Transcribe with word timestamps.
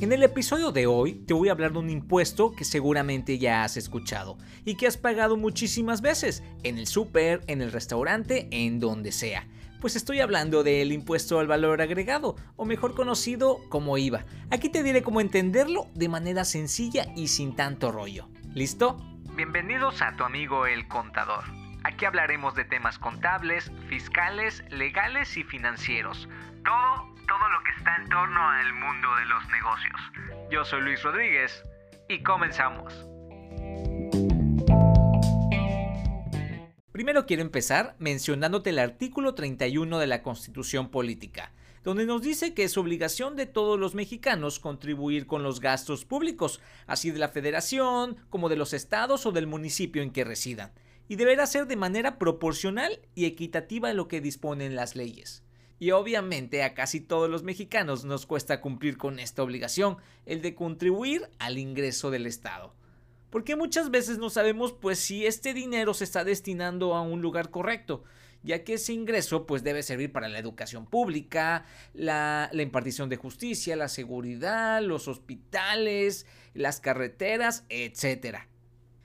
En 0.00 0.12
el 0.12 0.22
episodio 0.22 0.72
de 0.72 0.86
hoy 0.86 1.12
te 1.26 1.34
voy 1.34 1.50
a 1.50 1.52
hablar 1.52 1.72
de 1.72 1.78
un 1.78 1.90
impuesto 1.90 2.52
que 2.52 2.64
seguramente 2.64 3.36
ya 3.36 3.64
has 3.64 3.76
escuchado 3.76 4.38
y 4.64 4.76
que 4.78 4.86
has 4.86 4.96
pagado 4.96 5.36
muchísimas 5.36 6.00
veces, 6.00 6.42
en 6.62 6.78
el 6.78 6.86
súper, 6.86 7.42
en 7.48 7.60
el 7.60 7.70
restaurante, 7.70 8.48
en 8.50 8.80
donde 8.80 9.12
sea. 9.12 9.46
Pues 9.78 9.96
estoy 9.96 10.20
hablando 10.20 10.62
del 10.62 10.92
impuesto 10.92 11.38
al 11.38 11.48
valor 11.48 11.82
agregado, 11.82 12.36
o 12.56 12.64
mejor 12.64 12.94
conocido 12.94 13.58
como 13.68 13.98
IVA. 13.98 14.24
Aquí 14.50 14.70
te 14.70 14.82
diré 14.82 15.02
cómo 15.02 15.20
entenderlo 15.20 15.88
de 15.94 16.08
manera 16.08 16.46
sencilla 16.46 17.04
y 17.14 17.28
sin 17.28 17.54
tanto 17.54 17.92
rollo. 17.92 18.26
¿Listo? 18.54 18.96
Bienvenidos 19.36 20.00
a 20.00 20.16
tu 20.16 20.24
amigo 20.24 20.64
el 20.64 20.88
contador. 20.88 21.44
Aquí 21.84 22.06
hablaremos 22.06 22.54
de 22.54 22.64
temas 22.64 22.98
contables, 22.98 23.70
fiscales, 23.90 24.64
legales 24.70 25.36
y 25.36 25.44
financieros. 25.44 26.26
Todo, 26.64 27.19
todo 27.30 27.48
lo 27.48 27.62
que 27.62 27.70
está 27.78 27.94
en 27.94 28.08
torno 28.08 28.50
al 28.50 28.72
mundo 28.74 29.08
de 29.14 29.24
los 29.26 29.48
negocios. 29.50 30.00
Yo 30.50 30.64
soy 30.64 30.80
Luis 30.80 31.00
Rodríguez 31.00 31.62
y 32.08 32.24
comenzamos. 32.24 32.92
Primero 36.90 37.26
quiero 37.26 37.42
empezar 37.42 37.94
mencionándote 38.00 38.70
el 38.70 38.80
artículo 38.80 39.36
31 39.36 40.00
de 40.00 40.08
la 40.08 40.22
Constitución 40.24 40.90
Política, 40.90 41.52
donde 41.84 42.04
nos 42.04 42.20
dice 42.20 42.52
que 42.52 42.64
es 42.64 42.76
obligación 42.76 43.36
de 43.36 43.46
todos 43.46 43.78
los 43.78 43.94
mexicanos 43.94 44.58
contribuir 44.58 45.28
con 45.28 45.44
los 45.44 45.60
gastos 45.60 46.04
públicos, 46.04 46.60
así 46.88 47.12
de 47.12 47.20
la 47.20 47.28
federación 47.28 48.16
como 48.28 48.48
de 48.48 48.56
los 48.56 48.72
estados 48.72 49.24
o 49.24 49.30
del 49.30 49.46
municipio 49.46 50.02
en 50.02 50.10
que 50.10 50.24
residan 50.24 50.72
y 51.06 51.14
deberá 51.14 51.46
ser 51.46 51.68
de 51.68 51.76
manera 51.76 52.18
proporcional 52.18 52.98
y 53.14 53.26
equitativa 53.26 53.92
lo 53.92 54.08
que 54.08 54.20
disponen 54.20 54.74
las 54.74 54.96
leyes. 54.96 55.44
Y 55.80 55.92
obviamente 55.92 56.62
a 56.62 56.74
casi 56.74 57.00
todos 57.00 57.28
los 57.28 57.42
mexicanos 57.42 58.04
nos 58.04 58.26
cuesta 58.26 58.60
cumplir 58.60 58.98
con 58.98 59.18
esta 59.18 59.42
obligación, 59.42 59.96
el 60.26 60.42
de 60.42 60.54
contribuir 60.54 61.28
al 61.38 61.56
ingreso 61.58 62.10
del 62.10 62.26
Estado. 62.26 62.74
Porque 63.30 63.56
muchas 63.56 63.90
veces 63.90 64.18
no 64.18 64.28
sabemos 64.28 64.72
pues 64.74 64.98
si 64.98 65.24
este 65.24 65.54
dinero 65.54 65.94
se 65.94 66.04
está 66.04 66.22
destinando 66.22 66.94
a 66.94 67.00
un 67.00 67.22
lugar 67.22 67.50
correcto, 67.50 68.04
ya 68.42 68.62
que 68.62 68.74
ese 68.74 68.92
ingreso 68.92 69.46
pues 69.46 69.62
debe 69.62 69.82
servir 69.82 70.12
para 70.12 70.28
la 70.28 70.38
educación 70.38 70.84
pública, 70.84 71.64
la, 71.94 72.50
la 72.52 72.62
impartición 72.62 73.08
de 73.08 73.16
justicia, 73.16 73.74
la 73.74 73.88
seguridad, 73.88 74.82
los 74.82 75.08
hospitales, 75.08 76.26
las 76.52 76.80
carreteras, 76.80 77.64
etcétera. 77.70 78.49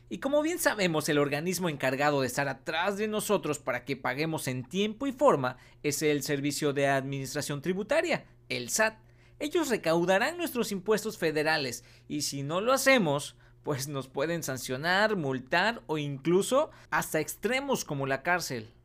Y 0.07 0.19
como 0.19 0.43
bien 0.43 0.59
sabemos, 0.59 1.09
el 1.09 1.17
organismo 1.17 1.67
encargado 1.67 2.21
de 2.21 2.27
estar 2.27 2.47
atrás 2.47 2.97
de 2.97 3.07
nosotros 3.07 3.57
para 3.57 3.85
que 3.85 3.97
paguemos 3.97 4.47
en 4.47 4.63
tiempo 4.63 5.07
y 5.07 5.11
forma 5.11 5.57
es 5.81 6.01
el 6.03 6.21
Servicio 6.21 6.73
de 6.73 6.87
Administración 6.87 7.61
Tributaria, 7.61 8.25
el 8.49 8.69
SAT. 8.69 8.99
Ellos 9.39 9.69
recaudarán 9.69 10.37
nuestros 10.37 10.71
impuestos 10.71 11.17
federales 11.17 11.83
y 12.07 12.21
si 12.21 12.43
no 12.43 12.61
lo 12.61 12.71
hacemos, 12.71 13.35
pues 13.63 13.87
nos 13.87 14.07
pueden 14.07 14.43
sancionar, 14.43 15.15
multar 15.15 15.81
o 15.87 15.97
incluso 15.97 16.69
hasta 16.91 17.19
extremos 17.19 17.83
como 17.83 18.05
la 18.05 18.21
cárcel. 18.21 18.75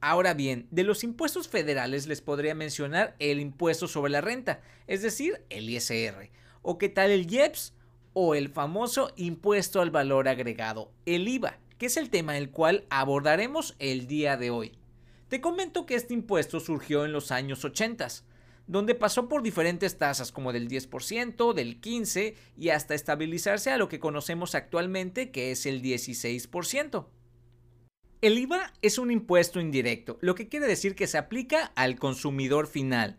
Ahora 0.00 0.34
bien, 0.34 0.66
de 0.72 0.82
los 0.82 1.04
impuestos 1.04 1.46
federales 1.46 2.08
les 2.08 2.20
podría 2.20 2.56
mencionar 2.56 3.14
el 3.20 3.38
impuesto 3.38 3.86
sobre 3.86 4.10
la 4.10 4.20
renta, 4.20 4.60
es 4.88 5.02
decir, 5.02 5.44
el 5.48 5.70
ISR, 5.70 6.30
o 6.62 6.76
qué 6.78 6.88
tal 6.88 7.12
el 7.12 7.32
IEPS 7.32 7.74
o 8.12 8.34
el 8.34 8.48
famoso 8.48 9.12
impuesto 9.16 9.80
al 9.80 9.90
valor 9.90 10.28
agregado, 10.28 10.92
el 11.06 11.28
IVA, 11.28 11.58
que 11.78 11.86
es 11.86 11.96
el 11.96 12.10
tema 12.10 12.34
del 12.34 12.50
cual 12.50 12.84
abordaremos 12.90 13.74
el 13.78 14.06
día 14.06 14.36
de 14.36 14.50
hoy. 14.50 14.72
Te 15.28 15.40
comento 15.40 15.86
que 15.86 15.94
este 15.94 16.14
impuesto 16.14 16.60
surgió 16.60 17.04
en 17.04 17.12
los 17.12 17.32
años 17.32 17.64
80, 17.64 18.08
donde 18.66 18.94
pasó 18.94 19.28
por 19.28 19.42
diferentes 19.42 19.98
tasas 19.98 20.30
como 20.30 20.52
del 20.52 20.68
10%, 20.68 21.52
del 21.54 21.80
15% 21.80 22.34
y 22.56 22.68
hasta 22.68 22.94
estabilizarse 22.94 23.70
a 23.70 23.78
lo 23.78 23.88
que 23.88 23.98
conocemos 23.98 24.54
actualmente 24.54 25.30
que 25.30 25.50
es 25.50 25.66
el 25.66 25.82
16%. 25.82 27.06
El 28.20 28.38
IVA 28.38 28.72
es 28.82 28.98
un 28.98 29.10
impuesto 29.10 29.60
indirecto, 29.60 30.18
lo 30.20 30.36
que 30.36 30.48
quiere 30.48 30.68
decir 30.68 30.94
que 30.94 31.08
se 31.08 31.18
aplica 31.18 31.72
al 31.74 31.98
consumidor 31.98 32.68
final. 32.68 33.18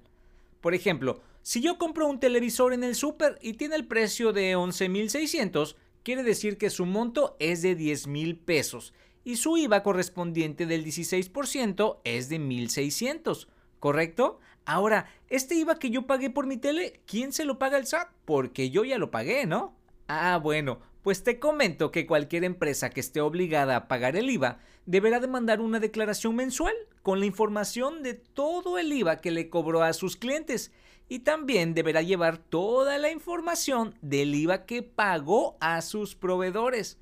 Por 0.61 0.73
ejemplo, 0.73 1.21
si 1.43 1.59
yo 1.59 1.77
compro 1.77 2.07
un 2.07 2.21
televisor 2.21 2.71
en 2.71 2.85
el 2.85 2.95
super 2.95 3.37
y 3.41 3.53
tiene 3.53 3.75
el 3.75 3.85
precio 3.85 4.31
de 4.31 4.55
11.600, 4.55 5.75
quiere 6.01 6.23
decir 6.23 6.57
que 6.57 6.69
su 6.69 6.85
monto 6.85 7.35
es 7.37 7.61
de 7.61 7.77
10.000 7.77 8.39
pesos 8.39 8.93
y 9.25 9.35
su 9.35 9.57
IVA 9.57 9.83
correspondiente 9.83 10.65
del 10.65 10.85
16% 10.85 11.99
es 12.05 12.29
de 12.29 12.39
1.600, 12.39 13.47
¿correcto? 13.79 14.39
Ahora, 14.65 15.07
este 15.27 15.55
IVA 15.55 15.79
que 15.79 15.89
yo 15.89 16.07
pagué 16.07 16.29
por 16.29 16.47
mi 16.47 16.55
tele, 16.55 17.01
¿quién 17.05 17.33
se 17.33 17.43
lo 17.43 17.59
paga 17.59 17.77
el 17.77 17.87
SAT? 17.87 18.09
Porque 18.23 18.69
yo 18.69 18.85
ya 18.85 18.97
lo 18.97 19.11
pagué, 19.11 19.45
¿no? 19.45 19.75
Ah, 20.07 20.39
bueno, 20.41 20.79
pues 21.01 21.23
te 21.23 21.39
comento 21.39 21.91
que 21.91 22.05
cualquier 22.05 22.43
empresa 22.43 22.89
que 22.89 22.99
esté 22.99 23.21
obligada 23.21 23.75
a 23.75 23.87
pagar 23.87 24.15
el 24.15 24.29
IVA 24.29 24.59
deberá 24.85 25.19
demandar 25.19 25.61
una 25.61 25.79
declaración 25.79 26.35
mensual 26.35 26.73
con 27.01 27.19
la 27.19 27.25
información 27.25 28.03
de 28.03 28.13
todo 28.13 28.77
el 28.77 28.91
IVA 28.91 29.21
que 29.21 29.31
le 29.31 29.49
cobró 29.49 29.83
a 29.83 29.93
sus 29.93 30.15
clientes 30.17 30.71
y 31.09 31.19
también 31.19 31.73
deberá 31.73 32.01
llevar 32.01 32.37
toda 32.37 32.97
la 32.97 33.11
información 33.11 33.95
del 34.01 34.33
IVA 34.33 34.65
que 34.65 34.83
pagó 34.83 35.57
a 35.59 35.81
sus 35.81 36.15
proveedores, 36.15 36.97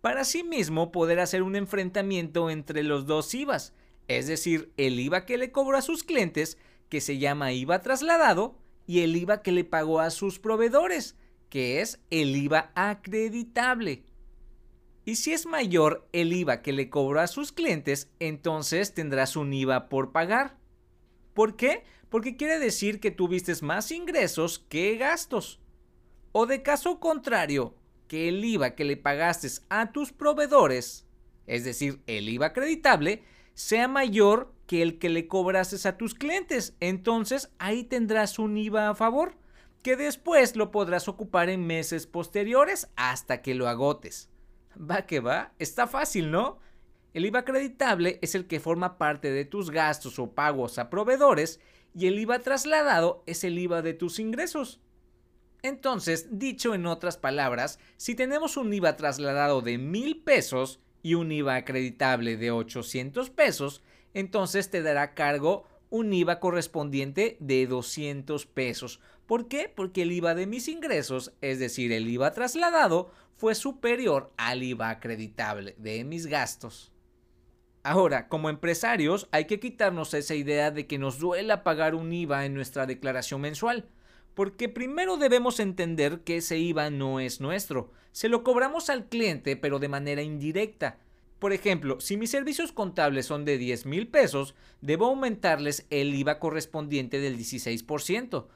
para 0.00 0.20
asimismo 0.20 0.92
poder 0.92 1.18
hacer 1.20 1.42
un 1.42 1.56
enfrentamiento 1.56 2.50
entre 2.50 2.82
los 2.82 3.06
dos 3.06 3.32
IVAs, 3.34 3.72
es 4.06 4.26
decir, 4.26 4.70
el 4.76 5.00
IVA 5.00 5.24
que 5.24 5.38
le 5.38 5.50
cobró 5.50 5.78
a 5.78 5.82
sus 5.82 6.02
clientes, 6.02 6.58
que 6.90 7.00
se 7.00 7.18
llama 7.18 7.52
IVA 7.52 7.80
trasladado, 7.80 8.58
y 8.86 9.00
el 9.00 9.16
IVA 9.16 9.40
que 9.42 9.52
le 9.52 9.64
pagó 9.64 10.00
a 10.00 10.10
sus 10.10 10.38
proveedores, 10.38 11.16
que 11.54 11.80
es 11.80 12.00
el 12.10 12.34
IVA 12.34 12.72
acreditable. 12.74 14.02
Y 15.04 15.14
si 15.14 15.32
es 15.32 15.46
mayor 15.46 16.08
el 16.10 16.32
IVA 16.32 16.62
que 16.62 16.72
le 16.72 16.90
cobró 16.90 17.20
a 17.20 17.28
sus 17.28 17.52
clientes, 17.52 18.10
entonces 18.18 18.92
tendrás 18.92 19.36
un 19.36 19.54
IVA 19.54 19.88
por 19.88 20.10
pagar. 20.10 20.58
¿Por 21.32 21.54
qué? 21.54 21.84
porque 22.14 22.36
quiere 22.36 22.60
decir 22.60 23.00
que 23.00 23.10
tuviste 23.10 23.52
más 23.62 23.90
ingresos 23.90 24.64
que 24.68 24.96
gastos. 24.96 25.58
O 26.30 26.46
de 26.46 26.62
caso 26.62 27.00
contrario, 27.00 27.74
que 28.06 28.28
el 28.28 28.44
IVA 28.44 28.76
que 28.76 28.84
le 28.84 28.96
pagaste 28.96 29.48
a 29.68 29.90
tus 29.90 30.12
proveedores, 30.12 31.08
es 31.48 31.64
decir, 31.64 32.00
el 32.06 32.28
IVA 32.28 32.46
acreditable, 32.46 33.24
sea 33.54 33.88
mayor 33.88 34.54
que 34.68 34.80
el 34.80 35.00
que 35.00 35.08
le 35.08 35.26
cobrases 35.26 35.86
a 35.86 35.96
tus 35.96 36.14
clientes. 36.14 36.76
Entonces 36.78 37.50
ahí 37.58 37.82
tendrás 37.82 38.38
un 38.38 38.56
IVA 38.56 38.90
a 38.90 38.94
favor, 38.94 39.36
que 39.84 39.96
después 39.96 40.56
lo 40.56 40.70
podrás 40.70 41.08
ocupar 41.08 41.50
en 41.50 41.66
meses 41.66 42.06
posteriores 42.06 42.88
hasta 42.96 43.42
que 43.42 43.54
lo 43.54 43.68
agotes. 43.68 44.30
Va 44.80 45.04
que 45.04 45.20
va, 45.20 45.52
está 45.58 45.86
fácil, 45.86 46.30
¿no? 46.30 46.58
El 47.12 47.26
IVA 47.26 47.40
acreditable 47.40 48.18
es 48.22 48.34
el 48.34 48.46
que 48.46 48.60
forma 48.60 48.96
parte 48.96 49.30
de 49.30 49.44
tus 49.44 49.70
gastos 49.70 50.18
o 50.18 50.32
pagos 50.32 50.78
a 50.78 50.88
proveedores 50.88 51.60
y 51.94 52.06
el 52.06 52.18
IVA 52.18 52.38
trasladado 52.38 53.22
es 53.26 53.44
el 53.44 53.58
IVA 53.58 53.82
de 53.82 53.92
tus 53.92 54.18
ingresos. 54.18 54.80
Entonces, 55.62 56.38
dicho 56.38 56.74
en 56.74 56.86
otras 56.86 57.18
palabras, 57.18 57.78
si 57.98 58.14
tenemos 58.14 58.56
un 58.56 58.72
IVA 58.72 58.96
trasladado 58.96 59.60
de 59.60 59.76
mil 59.76 60.22
pesos 60.22 60.80
y 61.02 61.12
un 61.12 61.30
IVA 61.30 61.56
acreditable 61.56 62.38
de 62.38 62.52
800 62.52 63.28
pesos, 63.28 63.82
entonces 64.14 64.70
te 64.70 64.80
dará 64.80 65.12
cargo 65.12 65.66
un 65.94 66.12
IVA 66.12 66.40
correspondiente 66.40 67.36
de 67.38 67.68
200 67.68 68.46
pesos. 68.46 68.98
¿Por 69.26 69.46
qué? 69.46 69.72
Porque 69.72 70.02
el 70.02 70.10
IVA 70.10 70.34
de 70.34 70.48
mis 70.48 70.66
ingresos, 70.66 71.32
es 71.40 71.60
decir, 71.60 71.92
el 71.92 72.08
IVA 72.08 72.32
trasladado, 72.32 73.12
fue 73.36 73.54
superior 73.54 74.32
al 74.36 74.64
IVA 74.64 74.90
acreditable 74.90 75.76
de 75.78 76.02
mis 76.02 76.26
gastos. 76.26 76.90
Ahora, 77.84 78.26
como 78.26 78.50
empresarios, 78.50 79.28
hay 79.30 79.44
que 79.44 79.60
quitarnos 79.60 80.14
esa 80.14 80.34
idea 80.34 80.72
de 80.72 80.88
que 80.88 80.98
nos 80.98 81.20
duela 81.20 81.62
pagar 81.62 81.94
un 81.94 82.12
IVA 82.12 82.44
en 82.44 82.54
nuestra 82.54 82.86
declaración 82.86 83.40
mensual, 83.40 83.86
porque 84.34 84.68
primero 84.68 85.16
debemos 85.16 85.60
entender 85.60 86.22
que 86.22 86.38
ese 86.38 86.58
IVA 86.58 86.90
no 86.90 87.20
es 87.20 87.40
nuestro, 87.40 87.92
se 88.10 88.28
lo 88.28 88.42
cobramos 88.42 88.90
al 88.90 89.08
cliente 89.08 89.54
pero 89.54 89.78
de 89.78 89.86
manera 89.86 90.22
indirecta. 90.22 90.98
Por 91.44 91.52
ejemplo, 91.52 92.00
si 92.00 92.16
mis 92.16 92.30
servicios 92.30 92.72
contables 92.72 93.26
son 93.26 93.44
de 93.44 93.58
10 93.58 93.84
mil 93.84 94.08
pesos, 94.08 94.54
debo 94.80 95.08
aumentarles 95.08 95.86
el 95.90 96.14
IVA 96.14 96.38
correspondiente 96.38 97.20
del 97.20 97.36
16%. 97.36 98.46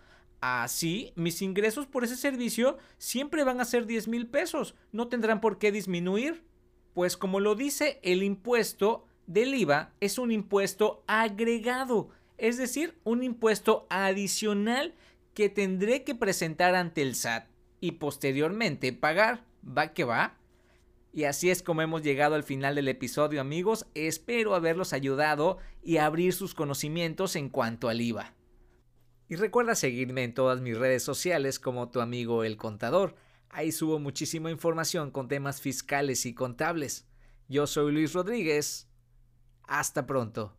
Así, 0.40 1.12
mis 1.14 1.42
ingresos 1.42 1.86
por 1.86 2.04
ese 2.04 2.16
servicio 2.16 2.78
siempre 2.96 3.44
van 3.44 3.60
a 3.60 3.66
ser 3.66 3.84
10 3.84 4.08
mil 4.08 4.26
pesos, 4.26 4.74
no 4.90 5.08
tendrán 5.08 5.42
por 5.42 5.58
qué 5.58 5.70
disminuir. 5.70 6.42
Pues 6.94 7.18
como 7.18 7.40
lo 7.40 7.56
dice 7.56 8.00
el 8.02 8.22
impuesto, 8.22 9.06
del 9.26 9.54
IVA 9.54 9.92
es 10.00 10.16
un 10.16 10.32
impuesto 10.32 11.04
agregado, 11.06 12.08
es 12.38 12.56
decir, 12.56 12.96
un 13.04 13.22
impuesto 13.22 13.86
adicional 13.90 14.94
que 15.34 15.50
tendré 15.50 16.04
que 16.04 16.14
presentar 16.14 16.74
ante 16.74 17.02
el 17.02 17.16
SAT 17.16 17.48
y 17.82 17.92
posteriormente 17.92 18.94
pagar. 18.94 19.44
¿Va 19.62 19.92
que 19.92 20.04
va? 20.04 20.37
Y 21.18 21.24
así 21.24 21.50
es 21.50 21.64
como 21.64 21.82
hemos 21.82 22.02
llegado 22.02 22.36
al 22.36 22.44
final 22.44 22.76
del 22.76 22.86
episodio 22.86 23.40
amigos, 23.40 23.86
espero 23.96 24.54
haberlos 24.54 24.92
ayudado 24.92 25.58
y 25.82 25.96
abrir 25.96 26.32
sus 26.32 26.54
conocimientos 26.54 27.34
en 27.34 27.48
cuanto 27.48 27.88
al 27.88 28.00
IVA. 28.00 28.34
Y 29.28 29.34
recuerda 29.34 29.74
seguirme 29.74 30.22
en 30.22 30.32
todas 30.32 30.60
mis 30.60 30.78
redes 30.78 31.02
sociales 31.02 31.58
como 31.58 31.90
tu 31.90 32.00
amigo 32.00 32.44
el 32.44 32.56
contador. 32.56 33.16
Ahí 33.50 33.72
subo 33.72 33.98
muchísima 33.98 34.52
información 34.52 35.10
con 35.10 35.26
temas 35.26 35.60
fiscales 35.60 36.24
y 36.24 36.34
contables. 36.34 37.08
Yo 37.48 37.66
soy 37.66 37.90
Luis 37.90 38.12
Rodríguez. 38.12 38.88
Hasta 39.64 40.06
pronto. 40.06 40.57